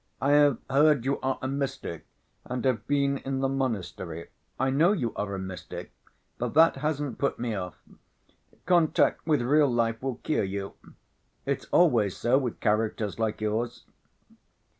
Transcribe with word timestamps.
"I 0.19 0.31
have 0.31 0.57
heard 0.67 1.05
you 1.05 1.19
are 1.19 1.37
a 1.43 1.47
mystic 1.47 2.07
and 2.45 2.65
have 2.65 2.87
been 2.87 3.19
in 3.19 3.41
the 3.41 3.47
monastery. 3.47 4.29
I 4.59 4.71
know 4.71 4.93
you 4.93 5.13
are 5.15 5.35
a 5.35 5.37
mystic, 5.37 5.91
but... 6.39 6.55
that 6.55 6.77
hasn't 6.77 7.19
put 7.19 7.37
me 7.37 7.53
off. 7.53 7.75
Contact 8.65 9.23
with 9.27 9.43
real 9.43 9.71
life 9.71 10.01
will 10.01 10.15
cure 10.15 10.43
you.... 10.43 10.73
It's 11.45 11.67
always 11.71 12.17
so 12.17 12.39
with 12.39 12.59
characters 12.59 13.19
like 13.19 13.41
yours." 13.41 13.85